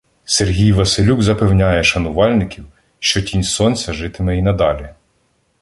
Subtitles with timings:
[0.25, 2.65] Сергій Василюк запевняє шанувальників,
[2.99, 4.89] що «Тінь Сонця» житиме і надалі.